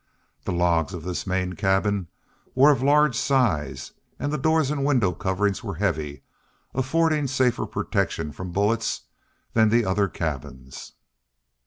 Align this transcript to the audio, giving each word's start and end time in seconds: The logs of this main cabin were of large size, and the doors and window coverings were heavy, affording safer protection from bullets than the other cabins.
The 0.45 0.51
logs 0.51 0.95
of 0.95 1.03
this 1.03 1.27
main 1.27 1.53
cabin 1.53 2.07
were 2.55 2.71
of 2.71 2.81
large 2.81 3.15
size, 3.15 3.91
and 4.17 4.33
the 4.33 4.37
doors 4.39 4.71
and 4.71 4.83
window 4.83 5.11
coverings 5.11 5.63
were 5.63 5.75
heavy, 5.75 6.23
affording 6.73 7.27
safer 7.27 7.67
protection 7.67 8.31
from 8.31 8.51
bullets 8.51 9.01
than 9.53 9.69
the 9.69 9.85
other 9.85 10.07
cabins. 10.07 10.93